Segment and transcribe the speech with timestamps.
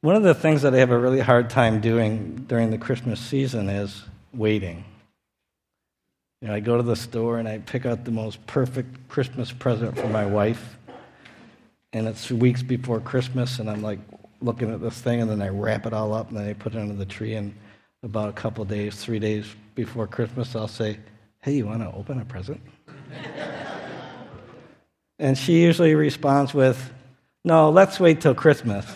[0.00, 3.18] One of the things that I have a really hard time doing during the Christmas
[3.20, 4.84] season is waiting.
[6.40, 9.50] You know, I go to the store and I pick out the most perfect Christmas
[9.50, 10.76] present for my wife,
[11.92, 13.98] and it's weeks before Christmas, and I'm like
[14.40, 16.76] looking at this thing, and then I wrap it all up, and then I put
[16.76, 17.52] it under the tree, and
[18.04, 20.98] about a couple days, three days before Christmas, I'll say,
[21.40, 22.60] "Hey, you want to open a present?"
[25.18, 26.92] And she usually responds with,
[27.44, 28.86] "No, let's wait till Christmas."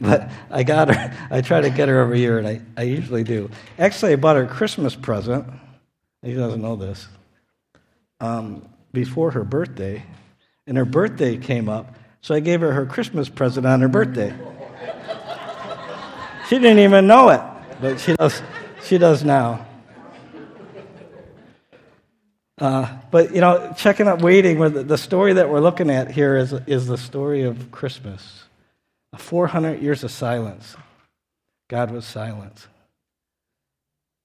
[0.00, 1.16] but I got her.
[1.30, 3.50] I try to get her every year, and I, I usually do.
[3.78, 5.46] Actually, I bought her a Christmas present.
[6.24, 7.08] She doesn't know this.
[8.20, 10.02] Um, before her birthday,
[10.66, 14.32] and her birthday came up, so I gave her her Christmas present on her birthday.
[16.48, 17.40] she didn't even know it,
[17.80, 18.42] but she does.
[18.84, 19.66] She does now.
[22.62, 24.60] Uh, but you know, checking up, waiting.
[24.60, 28.44] The story that we're looking at here is is the story of Christmas.
[29.16, 30.76] 400 years of silence.
[31.68, 32.68] God was silent.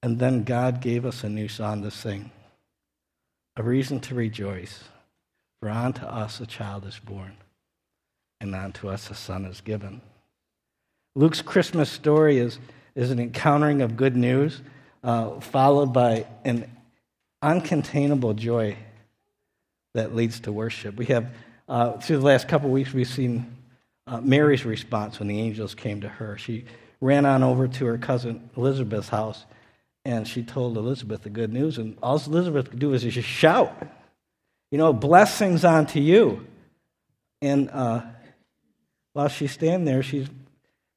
[0.04, 2.30] And then God gave us a new song to sing,
[3.56, 4.84] a reason to rejoice.
[5.60, 7.36] For unto us a child is born,
[8.40, 10.00] and unto us a son is given.
[11.16, 12.60] Luke's Christmas story is,
[12.94, 14.62] is an encountering of good news,
[15.02, 16.70] uh, followed by an
[17.42, 18.76] uncontainable joy
[19.94, 20.96] that leads to worship.
[20.96, 21.32] We have,
[21.68, 23.56] uh, through the last couple weeks, we've seen
[24.06, 26.38] uh, Mary's response when the angels came to her.
[26.38, 26.64] She
[27.00, 29.44] ran on over to her cousin Elizabeth's house
[30.04, 31.76] and she told Elizabeth the good news.
[31.76, 33.86] And all Elizabeth could do was just shout,
[34.70, 36.46] you know, blessings onto you.
[37.42, 38.02] And uh,
[39.12, 40.28] while she's standing there, she's,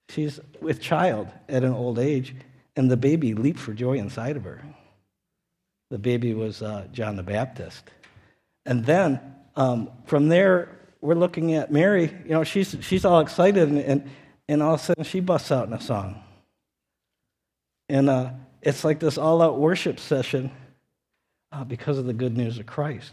[0.10, 2.34] she's with child at an old age,
[2.76, 4.64] and the baby leaped for joy inside of her.
[5.92, 7.84] The baby was uh, John the Baptist.
[8.66, 9.20] And then
[9.58, 14.10] um, from there, we're looking at Mary, you know, she's, she's all excited, and, and,
[14.48, 16.24] and all of a sudden she busts out in a song.
[17.90, 18.30] And uh,
[18.62, 20.50] it's like this all out worship session
[21.52, 23.12] uh, because of the good news of Christ.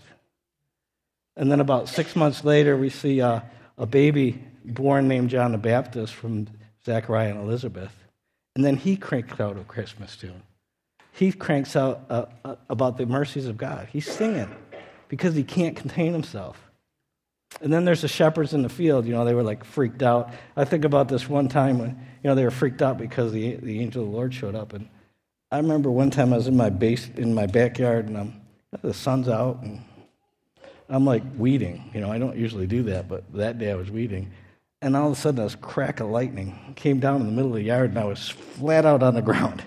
[1.36, 3.40] And then about six months later, we see uh,
[3.76, 6.46] a baby born named John the Baptist from
[6.84, 7.92] Zachariah and Elizabeth.
[8.54, 10.42] And then he cranked out a Christmas tune.
[11.18, 13.88] He cranks out uh, uh, about the mercies of God.
[13.90, 14.54] He's singing
[15.08, 16.70] because he can't contain himself.
[17.60, 19.04] And then there's the shepherds in the field.
[19.04, 20.30] You know, they were like freaked out.
[20.56, 21.88] I think about this one time when,
[22.22, 24.74] you know, they were freaked out because the, the angel of the Lord showed up.
[24.74, 24.88] And
[25.50, 28.40] I remember one time I was in my base, in my backyard, and I'm,
[28.80, 29.82] the sun's out, and
[30.88, 31.90] I'm like weeding.
[31.92, 34.30] You know, I don't usually do that, but that day I was weeding.
[34.82, 37.56] And all of a sudden, this crack of lightning came down in the middle of
[37.56, 39.64] the yard, and I was flat out on the ground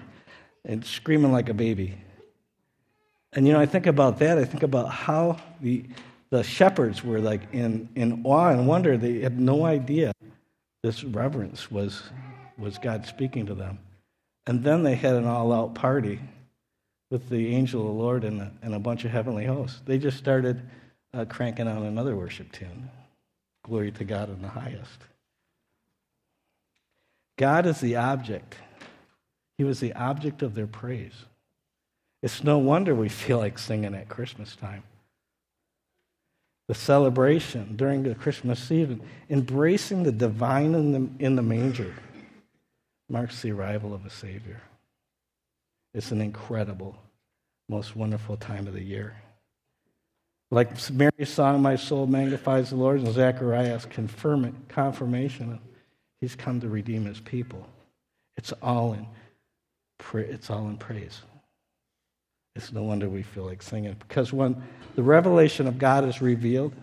[0.65, 1.97] and screaming like a baby.
[3.33, 4.37] And, you know, I think about that.
[4.37, 5.85] I think about how the
[6.31, 8.97] the shepherds were like in, in awe and wonder.
[8.97, 10.13] They had no idea
[10.81, 12.03] this reverence was,
[12.57, 13.79] was God speaking to them.
[14.47, 16.19] And then they had an all out party
[17.11, 19.81] with the angel of the Lord and a, and a bunch of heavenly hosts.
[19.85, 20.61] They just started
[21.13, 22.89] uh, cranking out another worship tune
[23.63, 25.05] Glory to God in the highest.
[27.37, 28.55] God is the object,
[29.61, 31.13] He was the object of their praise.
[32.23, 34.81] It's no wonder we feel like singing at Christmas time.
[36.71, 41.93] the celebration during the Christmas season, embracing the divine in the, in the manger,
[43.09, 44.61] marks the arrival of a Savior.
[45.93, 46.95] It's an incredible,
[47.67, 49.15] most wonderful time of the year.
[50.49, 53.85] Like Mary's song, My Soul Magnifies the Lord, and Zechariah's
[54.69, 55.59] confirmation, of
[56.21, 57.67] he's come to redeem his people.
[58.37, 59.05] It's all in,
[60.13, 61.21] it's all in praise.
[62.55, 63.95] It's no wonder we feel like singing.
[64.07, 64.61] Because when
[64.95, 66.73] the revelation of God is revealed,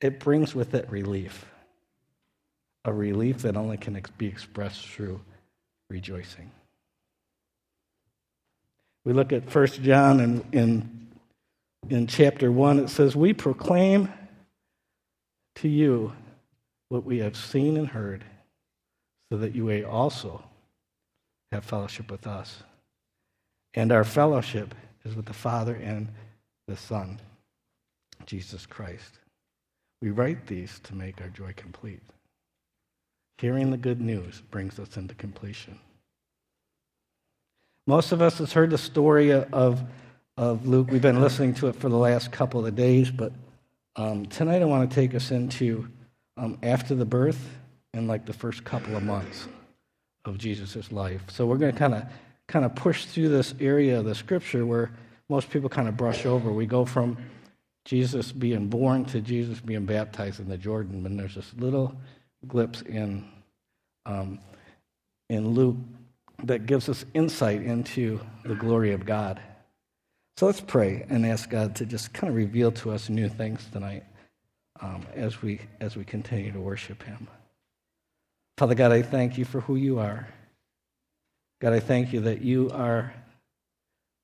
[0.00, 1.44] it brings with it relief.
[2.84, 5.20] A relief that only can be expressed through
[5.90, 6.50] rejoicing.
[9.04, 11.08] We look at 1 John in, in,
[11.88, 14.12] in chapter 1, it says, We proclaim
[15.56, 16.12] to you
[16.88, 18.24] what we have seen and heard,
[19.30, 20.42] so that you may also
[21.52, 22.62] have fellowship with us.
[23.74, 24.74] And our fellowship
[25.04, 26.08] is with the Father and
[26.66, 27.20] the Son,
[28.26, 29.18] Jesus Christ.
[30.02, 32.02] We write these to make our joy complete.
[33.38, 35.78] Hearing the good news brings us into completion.
[37.86, 39.82] Most of us has heard the story of,
[40.36, 40.88] of Luke.
[40.90, 43.32] We've been listening to it for the last couple of days, but
[43.96, 45.88] um, tonight I want to take us into
[46.36, 47.48] um, after the birth
[47.94, 49.48] and like the first couple of months
[50.24, 51.22] of Jesus' life.
[51.28, 52.04] So we're going to kind of
[52.46, 54.90] kind of push through this area of the scripture where
[55.28, 56.50] most people kind of brush over.
[56.50, 57.18] We go from
[57.84, 61.94] Jesus being born to Jesus being baptized in the Jordan, and there's this little
[62.46, 63.26] glimpse in
[64.06, 64.38] um,
[65.28, 65.76] in Luke
[66.44, 69.40] that gives us insight into the glory of God.
[70.36, 73.66] So let's pray and ask God to just kind of reveal to us new things
[73.72, 74.04] tonight
[74.80, 77.28] um, as we as we continue to worship Him.
[78.58, 80.26] Father God, I thank you for who you are.
[81.60, 83.14] God, I thank you that you are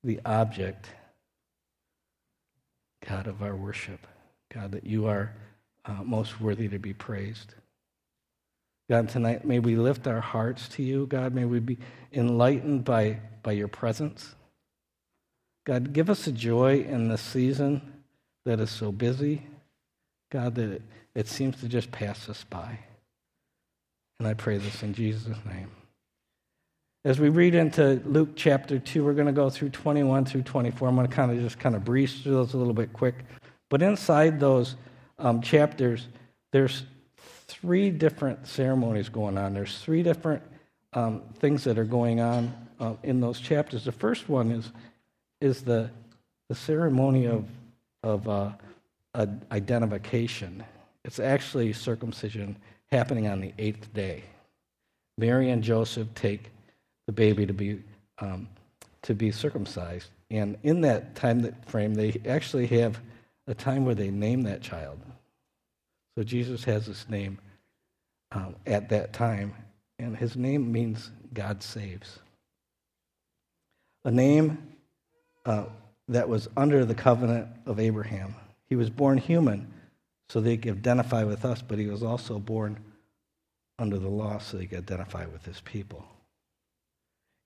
[0.03, 0.89] the object,
[3.07, 4.05] God, of our worship.
[4.53, 5.33] God, that you are
[5.85, 7.53] uh, most worthy to be praised.
[8.89, 11.05] God, tonight may we lift our hearts to you.
[11.05, 11.77] God, may we be
[12.11, 14.35] enlightened by, by your presence.
[15.65, 18.03] God, give us a joy in this season
[18.43, 19.43] that is so busy.
[20.29, 20.81] God, that it,
[21.15, 22.79] it seems to just pass us by.
[24.19, 25.69] And I pray this in Jesus' name.
[27.03, 30.87] As we read into Luke chapter 2, we're going to go through 21 through 24.
[30.87, 33.15] I'm going to kind of just kind of breeze through those a little bit quick.
[33.69, 34.75] But inside those
[35.19, 36.07] um, chapters,
[36.51, 36.83] there's
[37.47, 39.53] three different ceremonies going on.
[39.53, 40.41] There's three different
[40.93, 43.83] um, things that are going on uh, in those chapters.
[43.83, 44.71] The first one is,
[45.41, 45.91] is the,
[46.49, 47.47] the ceremony of,
[48.01, 48.51] of uh,
[49.51, 50.63] identification.
[51.03, 52.57] It's actually circumcision
[52.95, 54.23] happening on the eighth day.
[55.17, 56.51] Mary and Joseph take
[57.07, 57.81] the baby to be
[58.19, 58.47] um,
[59.01, 62.99] to be circumcised, and in that time frame, they actually have
[63.47, 64.99] a time where they name that child.
[66.17, 67.37] So Jesus has this name
[68.31, 69.53] um, at that time,
[69.99, 72.19] and his name means God saves.
[74.05, 74.57] A name
[75.45, 75.65] uh,
[76.07, 78.33] that was under the covenant of Abraham.
[78.67, 79.71] He was born human,
[80.29, 82.77] so they could identify with us, but he was also born
[83.77, 86.05] under the law so he could identify with his people.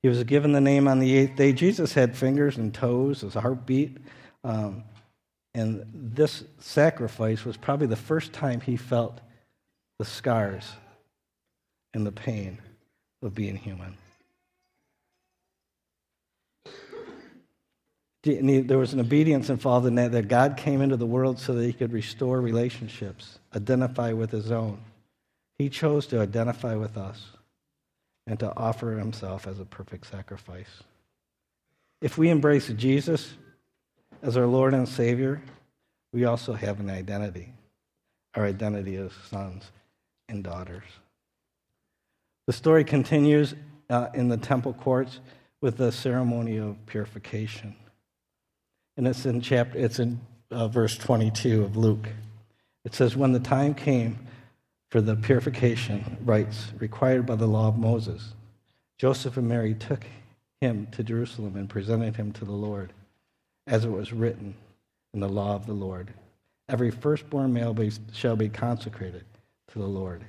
[0.01, 1.51] He was given the name on the eighth day.
[1.51, 3.97] Jesus had fingers and toes, his heartbeat.
[4.43, 4.83] Um,
[5.53, 9.19] and this sacrifice was probably the first time he felt
[9.97, 10.71] the scars
[11.93, 12.59] and the pain
[13.21, 13.97] of being human.
[18.35, 21.65] There was an obedience involved in that, that God came into the world so that
[21.65, 24.79] he could restore relationships, identify with his own.
[25.57, 27.27] He chose to identify with us
[28.27, 30.83] and to offer himself as a perfect sacrifice.
[32.01, 33.33] If we embrace Jesus
[34.21, 35.41] as our Lord and Savior,
[36.13, 37.53] we also have an identity
[38.35, 39.71] our identity as sons
[40.27, 40.83] and daughters.
[42.47, 43.55] The story continues
[43.89, 45.19] uh, in the temple courts
[45.61, 47.75] with the ceremony of purification.
[48.99, 50.19] And it's in chapter it's in
[50.51, 52.09] uh, verse 22 of Luke.
[52.83, 54.19] It says when the time came
[54.91, 58.33] for the purification rites required by the law of Moses.
[58.97, 60.05] Joseph and Mary took
[60.59, 62.91] him to Jerusalem and presented him to the Lord,
[63.67, 64.53] as it was written
[65.13, 66.13] in the law of the Lord.
[66.67, 67.73] Every firstborn male
[68.11, 69.23] shall be consecrated
[69.69, 70.25] to the Lord,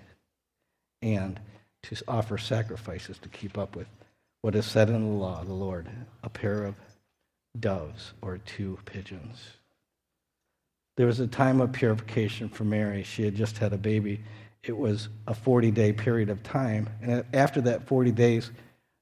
[1.02, 1.40] and
[1.82, 3.88] to offer sacrifices to keep up with
[4.42, 5.88] what is said in the law of the Lord
[6.22, 6.76] a pair of
[7.59, 9.38] doves or two pigeons.
[10.97, 13.02] There was a time of purification for Mary.
[13.02, 14.21] She had just had a baby
[14.62, 16.88] it was a 40 day period of time.
[17.02, 18.50] And after that 40 days,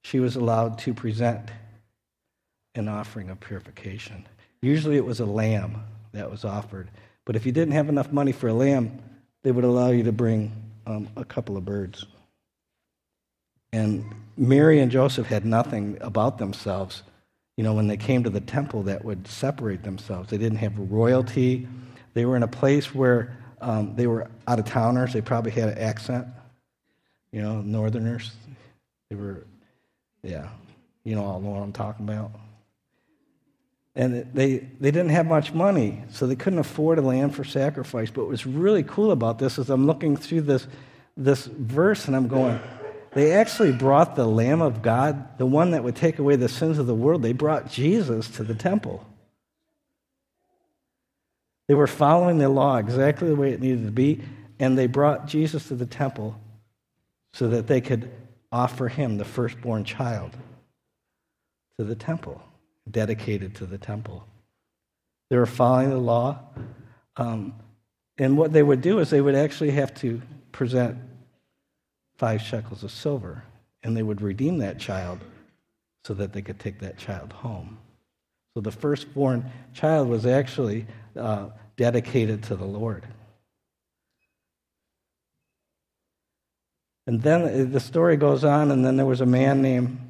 [0.03, 1.51] she was allowed to present
[2.75, 4.27] an offering of purification.
[4.63, 6.91] Usually it was a lamb that was offered,
[7.25, 8.99] But if you didn't have enough money for a lamb,
[9.43, 10.53] they would allow you to bring
[10.87, 12.07] um, a couple of birds.
[13.73, 14.05] And
[14.37, 17.03] Mary and Joseph had nothing about themselves,
[17.59, 20.31] you know, when they came to the temple that would separate themselves.
[20.31, 21.67] They didn't have royalty.
[22.15, 25.13] They were in a place where um, they were out of towners.
[25.13, 26.29] They probably had an accent,
[27.33, 28.31] you know, northerners.
[29.11, 29.45] They were,
[30.23, 30.51] yeah,
[31.03, 32.31] you know, all know what I'm talking about.
[33.97, 38.09] And they, they didn't have much money, so they couldn't afford a lamb for sacrifice.
[38.09, 40.69] But what's really cool about this is I'm looking through this,
[41.17, 42.61] this verse and I'm going,
[43.19, 46.79] they actually brought the Lamb of God, the one that would take away the sins
[46.79, 49.05] of the world, they brought Jesus to the temple.
[51.67, 54.21] They were following the law exactly the way it needed to be,
[54.61, 56.39] and they brought Jesus to the temple
[57.33, 58.09] so that they could
[58.53, 60.37] offer him the firstborn child
[61.79, 62.41] to the temple
[62.89, 64.25] dedicated to the temple.
[65.29, 66.39] They were following the law.
[67.17, 67.55] Um,
[68.17, 70.23] and what they would do is they would actually have to
[70.53, 70.99] present
[72.19, 73.43] five shekels of silver,
[73.83, 75.21] and they would redeem that child
[76.05, 77.79] so that they could take that child home.
[78.55, 83.07] So the firstborn child was actually uh, dedicated to the Lord.
[87.07, 90.05] And then the story goes on, and then there was a man named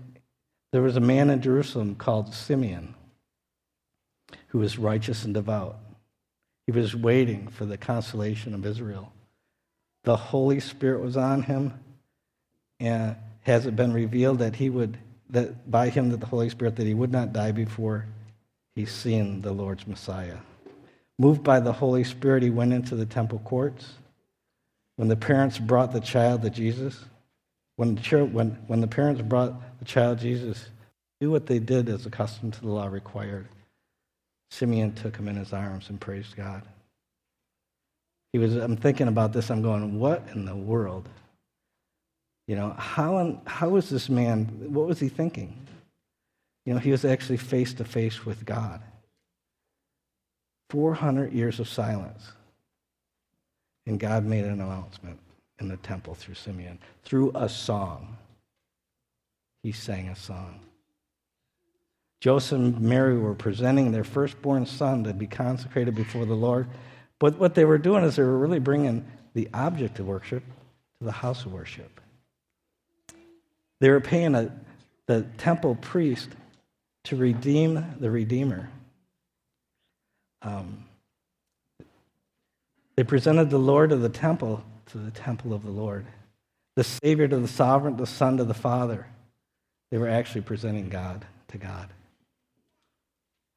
[0.73, 2.95] there was a man in Jerusalem called Simeon
[4.49, 5.79] who was righteous and devout.
[6.67, 9.13] He was waiting for the consolation of Israel.
[10.05, 11.73] The Holy Spirit was on him,
[12.81, 14.99] and has it been revealed that he would
[15.31, 18.07] that by him that the Holy Spirit that he would not die before
[18.75, 20.39] he's seen the Lord's Messiah.
[21.19, 23.93] Moved by the Holy Spirit, he went into the temple courts.
[24.97, 27.05] When the parents brought the child to Jesus,
[27.77, 30.69] when the, when, when the parents brought the child Jesus,
[31.21, 33.49] do what they did as accustomed to the law required.
[34.51, 36.63] Simeon took him in his arms and praised God.
[38.33, 41.09] He was, I'm thinking about this, I'm going, what in the world?
[42.49, 45.55] You know, how, how was this man, what was he thinking?
[46.67, 48.83] You know, he was actually face to face with God.
[50.71, 52.33] 400 years of silence.
[53.87, 55.21] And God made an announcement
[55.61, 58.19] in the temple through Simeon, through a song
[59.63, 60.61] he sang a song.
[62.21, 66.67] Joseph and Mary were presenting their firstborn son to be consecrated before the Lord.
[67.19, 70.43] But what they were doing is they were really bringing the object of worship
[70.99, 72.01] to the house of worship.
[73.81, 74.53] They were paying a,
[75.07, 76.29] the temple priest
[77.05, 78.69] to redeem the Redeemer.
[80.43, 80.85] Um,
[82.97, 86.07] they presented the Lord of the temple to the temple of the Lord,
[86.77, 89.07] the Savior to the sovereign, the Son to the Father.
[89.91, 91.89] They were actually presenting God to God.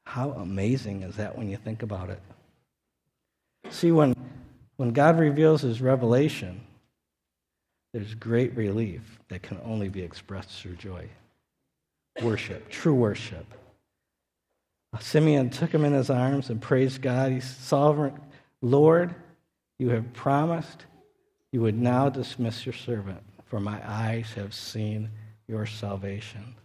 [0.06, 2.20] How amazing is that when you think about it?
[3.70, 4.14] See, when,
[4.78, 6.62] when God reveals his revelation,
[7.94, 11.10] there's great relief that can only be expressed through joy.
[12.22, 13.46] Worship, true worship.
[15.00, 17.32] Simeon took him in his arms and praised God.
[17.32, 18.20] He's sovereign.
[18.62, 19.16] Lord,
[19.80, 20.86] you have promised
[21.52, 25.10] you would now dismiss your servant, for my eyes have seen
[25.48, 26.56] your salvation,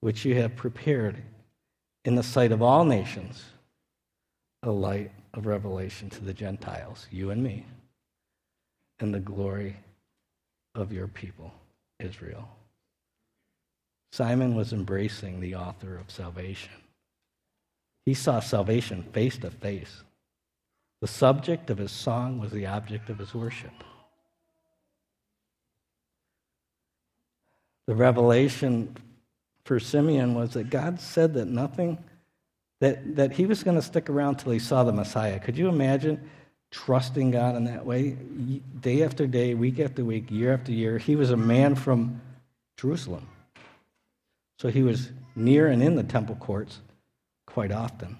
[0.00, 1.22] which you have prepared
[2.04, 3.44] in the sight of all nations,
[4.62, 7.66] a light of revelation to the Gentiles, you and me,
[8.98, 9.76] and the glory
[10.80, 11.52] of your people,
[11.98, 12.48] Israel.
[14.12, 16.72] Simon was embracing the author of salvation.
[18.06, 20.02] He saw salvation face to face.
[21.00, 23.72] The subject of his song was the object of his worship.
[27.86, 28.96] The revelation
[29.64, 31.98] for Simeon was that God said that nothing,
[32.80, 35.38] that, that he was going to stick around till he saw the Messiah.
[35.38, 36.28] Could you imagine
[36.70, 38.16] trusting God in that way?
[38.80, 40.98] Day after day, week after week, year after year.
[40.98, 42.20] He was a man from
[42.76, 43.28] Jerusalem.
[44.58, 46.80] So he was near and in the temple courts
[47.46, 48.18] quite often.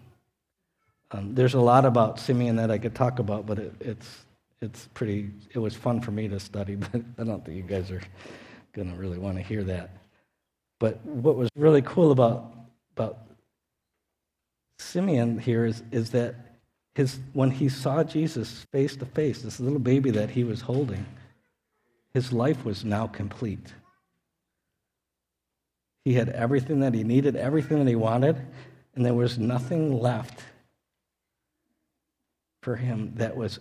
[1.12, 4.24] Um, there's a lot about Simeon that I could talk about, but it, it's,
[4.60, 7.90] it's pretty, it was fun for me to study, but I don't think you guys
[7.90, 8.02] are
[8.72, 9.90] going to really want to hear that.
[10.78, 12.52] But what was really cool about,
[12.96, 13.18] about
[14.78, 16.34] Simeon here is, is that
[17.00, 21.06] his, when he saw Jesus face to face, this little baby that he was holding,
[22.12, 23.72] his life was now complete.
[26.04, 28.36] He had everything that he needed, everything that he wanted,
[28.94, 30.42] and there was nothing left
[32.62, 33.60] for him that was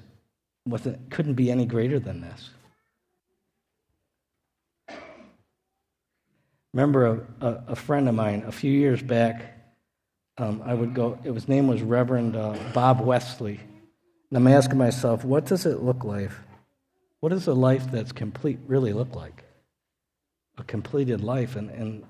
[0.65, 2.49] wasn't, couldn't be any greater than this.
[6.73, 7.05] remember
[7.41, 9.58] a, a, a, friend of mine a few years back.
[10.39, 11.15] Um, I would go.
[11.23, 13.59] His name was Reverend uh, Bob Wesley,
[14.29, 16.31] And I'm asking myself, what does it look like?
[17.19, 19.43] What does a life that's complete really look like?
[20.57, 21.57] A completed life.
[21.57, 22.03] And, and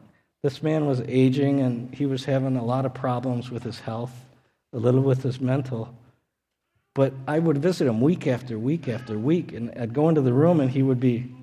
[0.43, 4.13] this man was aging and he was having a lot of problems with his health,
[4.73, 5.95] a little with his mental.
[6.93, 10.33] But I would visit him week after week after week, and I'd go into the
[10.33, 11.33] room and he would be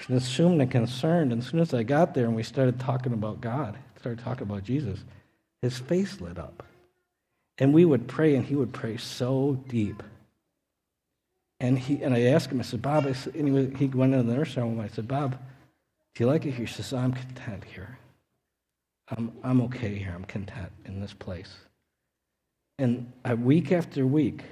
[0.00, 1.32] consumed and concerned.
[1.32, 4.44] And as soon as I got there and we started talking about God, started talking
[4.44, 5.00] about Jesus,
[5.62, 6.62] his face lit up.
[7.58, 10.02] And we would pray, and he would pray so deep.
[11.58, 14.26] And he and I asked him, I said, Bob, I said, and he, went into
[14.26, 14.80] the nursing home.
[14.80, 15.38] I said, Bob,
[16.14, 16.66] do you like it here?
[16.66, 17.98] He says, I'm content here.
[19.08, 20.12] I'm, I'm okay here.
[20.14, 21.54] I'm content in this place.
[22.78, 24.42] And week after week,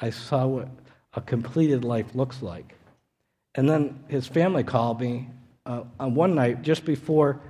[0.00, 0.68] I saw what
[1.12, 2.74] a completed life looks like.
[3.54, 5.28] And then his family called me
[5.66, 7.40] uh, on one night just before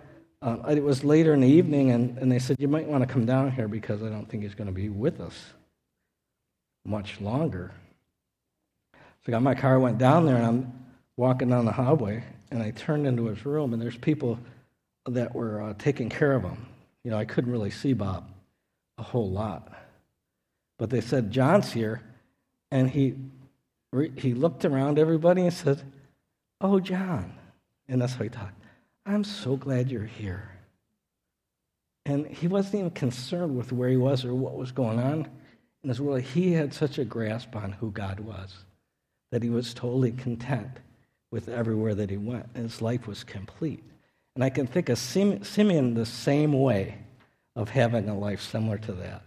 [0.42, 3.12] uh, it was later in the evening, and, and they said, You might want to
[3.12, 5.34] come down here because I don't think he's going to be with us
[6.84, 7.72] much longer.
[8.94, 10.72] So I got my car, went down there, and I'm
[11.16, 14.38] walking down the hallway, and I turned into his room, and there's people
[15.06, 16.66] that were uh, taking care of him.
[17.04, 18.28] You know, I couldn't really see Bob
[18.98, 19.68] a whole lot.
[20.78, 22.02] But they said, John's here.
[22.70, 23.14] And he,
[24.16, 25.82] he looked around everybody and said,
[26.60, 27.34] Oh, John.
[27.88, 28.61] And that's how he talked.
[29.04, 30.48] I'm so glad you're here.
[32.04, 35.28] And he wasn't even concerned with where he was or what was going on
[35.82, 36.22] in his world.
[36.22, 38.64] He had such a grasp on who God was
[39.30, 40.78] that he was totally content
[41.30, 42.46] with everywhere that he went.
[42.54, 43.82] And his life was complete.
[44.34, 46.98] And I can think of Simeon the same way
[47.56, 49.22] of having a life similar to that.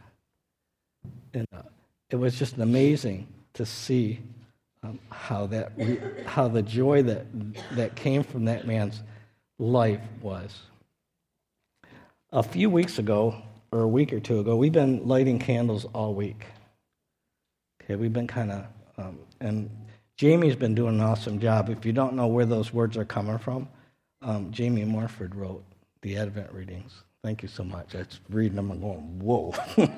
[1.33, 1.63] And uh,
[2.09, 4.19] it was just amazing to see
[4.83, 5.71] um, how, that,
[6.25, 7.25] how the joy that,
[7.75, 9.01] that came from that man's
[9.59, 10.61] life was.
[12.31, 16.13] A few weeks ago, or a week or two ago, we've been lighting candles all
[16.13, 16.45] week.
[17.83, 18.65] Okay, we've been kind of,
[18.97, 19.69] um, and
[20.17, 21.69] Jamie's been doing an awesome job.
[21.69, 23.67] If you don't know where those words are coming from,
[24.21, 25.63] um, Jamie Morford wrote
[26.01, 27.03] the Advent readings.
[27.23, 27.95] Thank you so much.
[27.95, 29.53] I was reading them and going, whoa.
[29.77, 29.89] you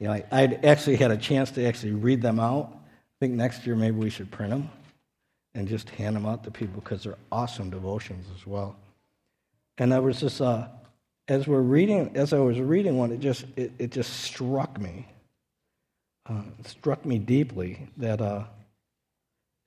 [0.00, 2.72] know, I, I'd actually had a chance to actually read them out.
[2.72, 4.70] I think next year maybe we should print them
[5.54, 8.76] and just hand them out to people because they're awesome devotions as well.
[9.78, 10.66] And I was just, uh,
[11.28, 15.06] as we're reading, as I was reading one, it just, it, it just struck me,
[16.28, 18.44] uh, struck me deeply that, uh,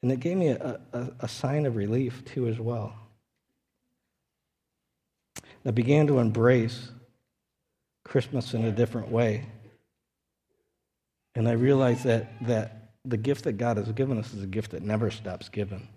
[0.04, 2.94] and it gave me a, a, a sign of relief too as well.
[5.66, 6.90] I began to embrace
[8.04, 9.46] Christmas in a different way.
[11.36, 14.72] And I realized that, that the gift that God has given us is a gift
[14.72, 15.88] that never stops giving.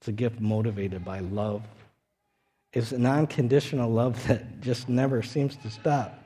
[0.00, 1.62] It's a gift motivated by love.
[2.72, 6.16] It's an unconditional love that just never seems to stop.